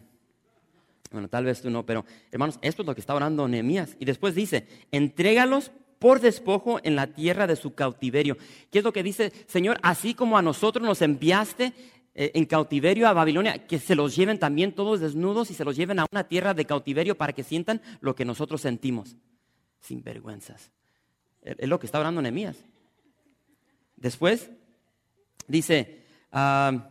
[1.12, 3.96] Bueno, tal vez tú no, pero hermanos, esto es lo que está orando Nehemías.
[4.00, 8.36] Y después dice, entrégalos por despojo en la tierra de su cautiverio.
[8.72, 9.32] ¿Qué es lo que dice?
[9.48, 11.72] Señor, así como a nosotros nos enviaste
[12.16, 15.76] eh, en cautiverio a Babilonia, que se los lleven también todos desnudos y se los
[15.76, 19.16] lleven a una tierra de cautiverio para que sientan lo que nosotros sentimos.
[19.80, 20.72] Sin vergüenzas.
[21.42, 22.58] Es lo que está orando Nehemías.
[23.96, 24.50] Después
[25.48, 26.90] Dice, ah,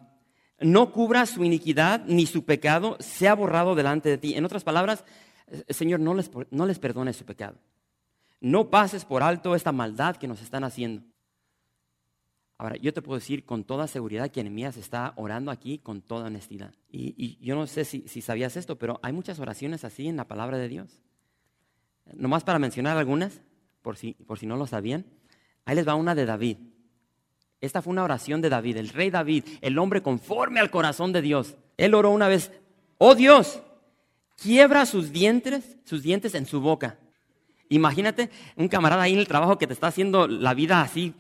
[0.60, 4.34] no cubra su iniquidad ni su pecado sea borrado delante de ti.
[4.34, 5.04] En otras palabras,
[5.48, 7.56] eh, Señor, no les, no les perdone su pecado.
[8.40, 11.02] No pases por alto esta maldad que nos están haciendo.
[12.58, 16.26] Ahora, yo te puedo decir con toda seguridad que Nehemías está orando aquí con toda
[16.26, 16.72] honestidad.
[16.88, 20.58] Y, yo no sé si, sabías esto, pero hay muchas oraciones así en la palabra
[20.58, 21.00] de Dios.
[22.14, 23.42] Nomás para mencionar algunas,
[23.80, 25.06] por si, por si no lo sabían,
[25.64, 26.58] ahí les va una de David.
[27.62, 31.22] Esta fue una oración de David, el rey David, el hombre conforme al corazón de
[31.22, 31.56] Dios.
[31.78, 32.52] Él oró una vez,
[32.98, 33.62] oh Dios,
[34.36, 36.98] quiebra sus dientes, sus dientes en su boca.
[37.70, 41.14] Imagínate un camarada ahí en el trabajo que te está haciendo la vida así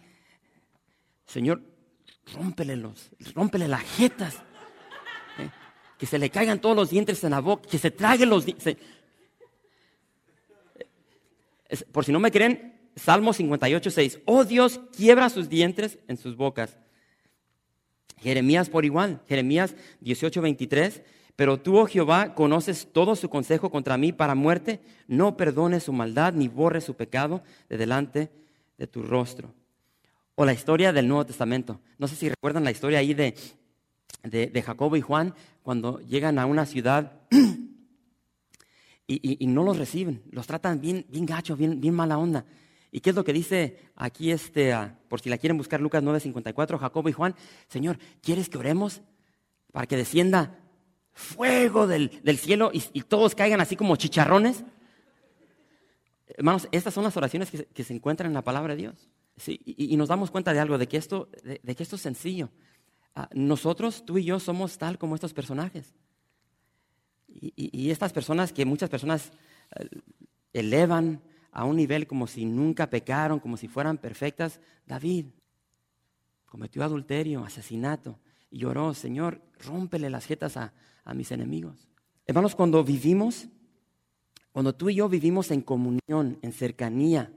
[1.32, 1.62] Señor,
[2.34, 4.34] rómpele los, rómpele las jetas.
[5.38, 5.48] ¿eh?
[5.98, 8.76] Que se le caigan todos los dientes en la boca, que se trague los dientes.
[11.90, 14.20] Por si no me creen, Salmo 58, 6.
[14.24, 16.78] Oh Dios, quiebra sus dientes en sus bocas.
[18.18, 19.20] Jeremías por igual.
[19.28, 21.02] Jeremías 18, 23.
[21.34, 24.80] Pero tú, oh Jehová, conoces todo su consejo contra mí para muerte.
[25.08, 28.30] No perdones su maldad ni borre su pecado de delante
[28.78, 29.54] de tu rostro.
[30.34, 31.80] O la historia del Nuevo Testamento.
[31.98, 33.34] No sé si recuerdan la historia ahí de,
[34.22, 37.20] de, Jacobo y Juan cuando llegan a una ciudad
[39.06, 42.44] y, no los reciben, los tratan bien, bien gacho, bien, bien mala onda.
[42.92, 44.72] ¿Y qué es lo que dice aquí, este,
[45.08, 47.34] por si la quieren buscar, Lucas 9:54, Jacobo y Juan?
[47.66, 49.02] Señor, ¿quieres que oremos
[49.72, 50.60] para que descienda
[51.12, 54.62] fuego del, cielo y, todos caigan así como chicharrones?
[56.28, 59.08] Hermanos, estas son las oraciones que, que se encuentran en la palabra de Dios
[59.46, 62.50] y, nos damos cuenta de algo, de que esto, de, que esto es sencillo.
[63.14, 65.94] Ah, nosotros, tú y yo, somos tal como estos personajes.
[67.28, 69.32] Y, estas personas que muchas personas
[69.76, 69.88] eh,
[70.52, 71.22] elevan
[71.52, 74.60] a un nivel como si nunca pecaron, como si fueran perfectas.
[74.86, 75.26] David
[76.46, 78.18] cometió adulterio, asesinato,
[78.50, 80.72] y lloró, Señor, rómpele las jetas a,
[81.04, 81.88] a mis enemigos.
[82.26, 83.48] Hermanos, cuando vivimos,
[84.50, 87.32] cuando tú y yo vivimos en comunión, en cercanía,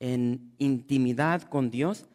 [0.00, 2.06] en intimidad con Dios,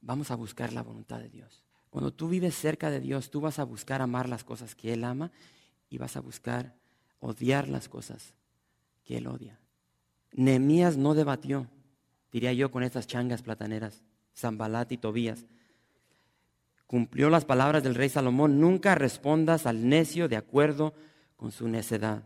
[0.00, 1.64] vamos a buscar la voluntad de Dios.
[1.90, 5.04] Cuando tú vives cerca de Dios, tú vas a buscar amar las cosas que Él
[5.04, 5.30] ama
[5.88, 6.74] y vas a buscar
[7.20, 8.34] odiar las cosas
[9.04, 9.58] que Él odia.
[10.32, 11.68] Nehemías no debatió,
[12.32, 14.02] diría yo, con estas changas plataneras,
[14.36, 15.46] Zambalat y Tobías.
[16.86, 20.94] Cumplió las palabras del rey Salomón, nunca respondas al necio de acuerdo
[21.36, 22.24] con su necedad,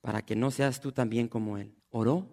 [0.00, 1.74] para que no seas tú también como él.
[1.90, 2.26] Oró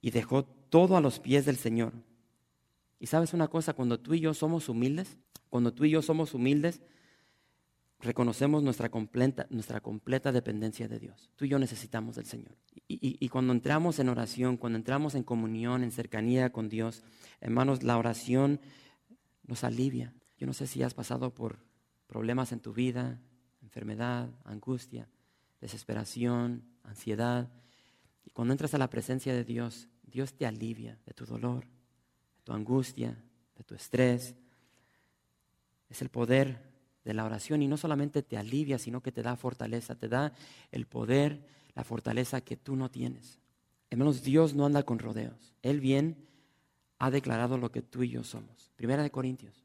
[0.00, 1.92] y dejó todo a los pies del Señor.
[2.98, 5.16] Y sabes una cosa, cuando tú y yo somos humildes,
[5.48, 6.80] cuando tú y yo somos humildes,
[8.00, 11.30] reconocemos nuestra completa, nuestra completa dependencia de Dios.
[11.36, 12.56] Tú y yo necesitamos del Señor.
[12.88, 17.04] Y, y, cuando entramos en oración, cuando entramos en comunión, en cercanía con Dios,
[17.40, 18.60] hermanos, la oración
[19.46, 20.14] nos alivia.
[20.38, 21.58] Yo no sé si has pasado por
[22.06, 23.20] problemas en tu vida,
[23.62, 25.08] enfermedad, angustia,
[25.60, 27.52] desesperación, ansiedad.
[28.24, 32.42] Y cuando entras a la presencia de Dios, Dios te alivia de tu dolor, de
[32.44, 33.22] tu angustia,
[33.56, 34.34] de tu estrés.
[35.88, 36.69] Es el poder
[37.04, 40.32] de la oración y no solamente te alivia, sino que te da fortaleza, te da
[40.70, 43.38] el poder, la fortaleza que tú no tienes.
[43.90, 45.54] Hermanos, Dios no anda con rodeos.
[45.62, 46.16] Él bien
[46.98, 48.70] ha declarado lo que tú y yo somos.
[48.76, 49.64] Primera de Corintios.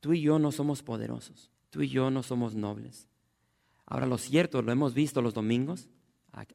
[0.00, 1.50] Tú y yo no somos poderosos.
[1.70, 3.08] Tú y yo no somos nobles.
[3.86, 5.88] Ahora, lo cierto, lo hemos visto los domingos,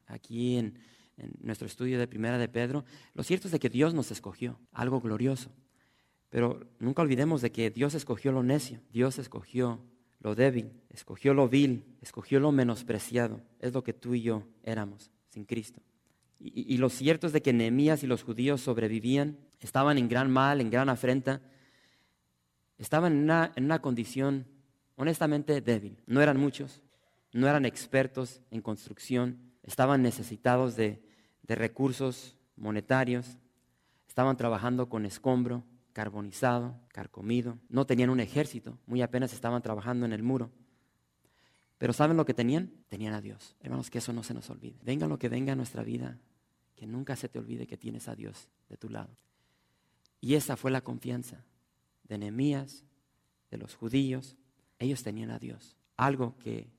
[0.06, 0.78] aquí en,
[1.40, 2.84] nuestro estudio de Primera de Pedro,
[3.14, 5.50] lo cierto es de que Dios nos escogió, algo glorioso.
[6.32, 9.80] Pero nunca olvidemos de que Dios escogió lo necio, Dios escogió
[10.20, 13.42] lo débil, escogió lo vil, escogió lo menospreciado.
[13.60, 15.82] Es lo que tú y yo éramos sin Cristo.
[16.40, 20.60] Y, lo cierto es de que Nehemías y los judíos sobrevivían, estaban en gran mal,
[20.60, 21.42] en gran afrenta,
[22.78, 24.46] estaban en una, en una condición
[24.96, 25.98] honestamente débil.
[26.06, 26.82] No eran muchos,
[27.32, 31.02] no eran expertos en construcción, estaban necesitados de,
[31.46, 33.36] recursos monetarios,
[34.08, 40.12] estaban trabajando con escombro, carbonizado, carcomido, no tenían un ejército, muy apenas estaban trabajando en
[40.12, 40.50] el muro.
[41.78, 42.70] Pero ¿saben lo que tenían?
[42.88, 43.56] Tenían a Dios.
[43.60, 44.78] Hermanos, que eso no se nos olvide.
[44.84, 46.18] Venga lo que venga a nuestra vida,
[46.76, 49.16] que nunca se te olvide que tienes a Dios de tu lado.
[50.20, 51.44] Y esa fue la confianza
[52.04, 52.84] de Nehemías,
[53.50, 54.36] de los judíos.
[54.78, 56.70] Ellos tenían a Dios, algo que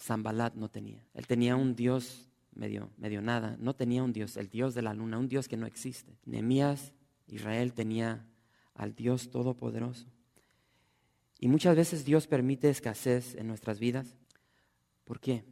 [0.00, 1.06] Zambalat no tenía.
[1.14, 4.94] Él tenía un Dios medio, medio nada, no tenía un Dios, el Dios de la
[4.94, 6.18] luna, un Dios que no existe.
[6.24, 6.92] Nehemías,
[7.28, 8.26] Israel tenía
[8.74, 10.06] al Dios todopoderoso.
[11.38, 14.16] Y muchas veces Dios permite escasez en nuestras vidas.
[15.04, 15.44] ¿Por qué?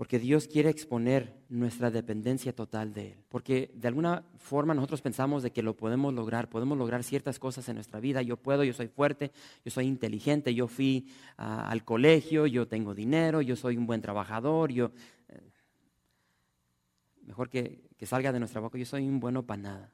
[0.00, 3.18] porque Dios quiere exponer nuestra dependencia total de Él.
[3.28, 7.68] Porque de alguna forma nosotros pensamos de que lo podemos lograr, podemos lograr ciertas cosas
[7.68, 8.22] en nuestra vida.
[8.22, 9.30] Yo puedo, yo soy fuerte,
[9.62, 11.06] yo soy inteligente, yo fui
[11.36, 14.90] ah, al colegio, yo tengo dinero, yo soy un buen trabajador, yo...
[15.28, 15.50] Eh,
[17.26, 19.92] mejor que, que salga de nuestra boca, yo soy un bueno para nada.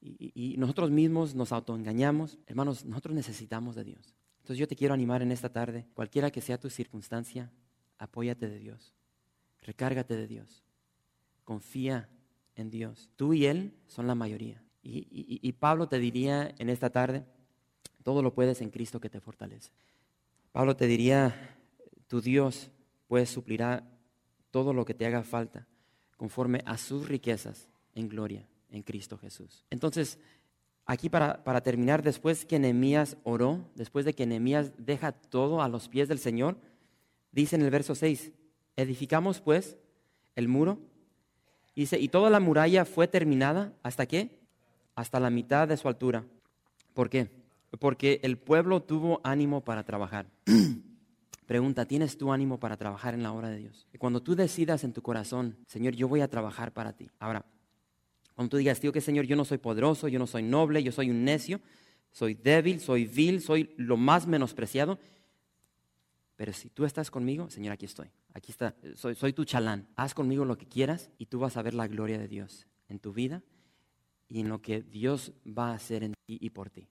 [0.00, 4.14] Y, nosotros mismos nos autoengañamos, hermanos, nosotros necesitamos de Dios.
[4.38, 7.50] Entonces yo te quiero animar en esta tarde, cualquiera que sea tu circunstancia,
[7.98, 8.94] apóyate de Dios,
[9.62, 10.64] recárgate de Dios,
[11.44, 12.08] confía
[12.54, 13.10] en Dios.
[13.16, 14.62] Tú y Él son la mayoría.
[14.82, 17.24] y Pablo te diría en esta tarde,
[18.02, 19.70] todo lo puedes en Cristo que te fortalece.
[20.52, 21.58] Pablo te diría,
[22.06, 22.70] tu Dios
[23.06, 23.84] pues suplirá
[24.50, 25.66] todo lo que te haga falta
[26.16, 29.64] conforme a sus riquezas en gloria en Cristo Jesús.
[29.70, 30.18] Entonces,
[30.86, 35.68] aquí para, para terminar, después que Nehemías oró, después de que Nehemías deja todo a
[35.68, 36.56] los pies del Señor,
[37.32, 38.32] dice en el verso 6,
[38.76, 39.76] edificamos pues
[40.34, 40.78] el muro,
[41.74, 44.38] dice, y toda la muralla fue terminada, ¿hasta qué?
[44.94, 46.24] Hasta la mitad de su altura.
[46.94, 47.30] ¿Por qué?
[47.78, 50.26] Porque el pueblo tuvo ánimo para trabajar.
[51.46, 53.86] Pregunta, ¿tienes tu ánimo para trabajar en la obra de Dios?
[53.98, 57.10] Cuando tú decidas en tu corazón, Señor, yo voy a trabajar para ti.
[57.18, 57.44] Ahora,
[58.38, 60.92] cuando tú digas, tío, que Señor, yo no soy poderoso, yo no soy noble, yo
[60.92, 61.60] soy un necio,
[62.12, 65.00] soy débil, soy vil, soy lo más menospreciado.
[66.36, 68.12] Pero si tú estás conmigo, Señor, aquí estoy.
[68.34, 69.88] Aquí está, soy, soy tu chalán.
[69.96, 73.00] Haz conmigo lo que quieras y tú vas a ver la gloria de Dios en
[73.00, 73.42] tu vida
[74.28, 76.86] y en lo que Dios va a hacer en ti y por ti.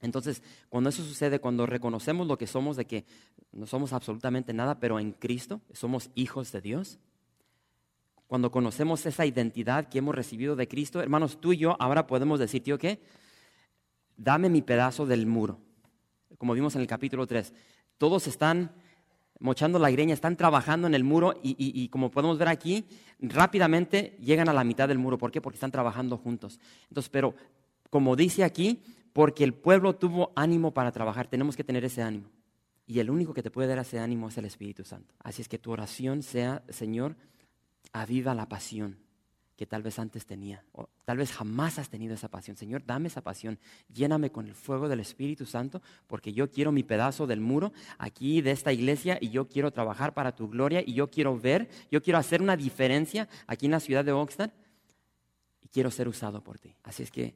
[0.00, 3.04] Entonces, cuando eso sucede, cuando reconocemos lo que somos, de que
[3.52, 6.98] no somos absolutamente nada, pero en Cristo somos hijos de Dios,
[8.28, 12.38] cuando conocemos esa identidad que hemos recibido de Cristo, hermanos, tú y yo ahora podemos
[12.38, 13.00] decir, tío, ¿qué?
[14.18, 15.58] Dame mi pedazo del muro.
[16.36, 17.54] Como vimos en el capítulo 3,
[17.96, 18.70] todos están
[19.40, 22.84] mochando la greña, están trabajando en el muro y, y, como podemos ver aquí,
[23.18, 25.16] rápidamente llegan a la mitad del muro.
[25.16, 25.40] ¿Por qué?
[25.40, 26.60] Porque están trabajando juntos.
[26.90, 27.34] Entonces, pero
[27.88, 28.82] como dice aquí,
[29.14, 32.28] porque el pueblo tuvo ánimo para trabajar, tenemos que tener ese ánimo.
[32.86, 35.14] Y el único que te puede dar ese ánimo es el Espíritu Santo.
[35.20, 37.16] Así es que tu oración sea, Señor,
[37.98, 38.98] aviva la pasión
[39.58, 42.56] que tal vez antes tenía, o tal vez jamás has tenido esa pasión.
[42.56, 43.58] Señor, dame esa pasión,
[43.92, 48.40] lléname con el fuego del Espíritu Santo, porque yo quiero mi pedazo del muro aquí
[48.40, 52.00] de esta iglesia y yo quiero trabajar para tu gloria y yo quiero ver, yo
[52.00, 54.52] quiero hacer una diferencia aquí en la ciudad de Oxnard
[55.60, 56.76] y quiero ser usado por ti.
[56.84, 57.34] Así es que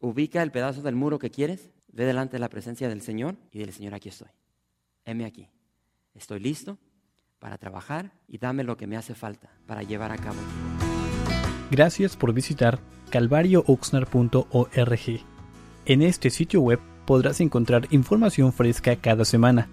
[0.00, 3.60] ubica el pedazo del muro que quieres, ve delante de la presencia del Señor y
[3.60, 4.28] del Señor, aquí estoy.
[5.06, 5.48] Heme aquí.
[6.12, 6.76] Estoy listo
[7.38, 10.38] para trabajar y dame lo que me hace falta para llevar a cabo.
[11.70, 12.78] Gracias por visitar
[13.10, 15.20] calvariooxnar.org.
[15.86, 19.68] En este sitio web podrás encontrar información fresca cada semana,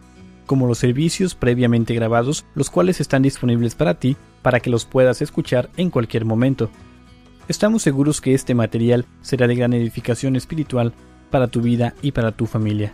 [0.45, 5.21] como los servicios previamente grabados, los cuales están disponibles para ti para que los puedas
[5.21, 6.69] escuchar en cualquier momento.
[7.47, 10.93] Estamos seguros que este material será de gran edificación espiritual
[11.29, 12.93] para tu vida y para tu familia.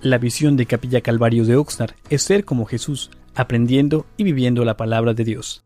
[0.00, 4.76] La visión de Capilla Calvario de Oxnard es ser como Jesús, aprendiendo y viviendo la
[4.76, 5.65] palabra de Dios.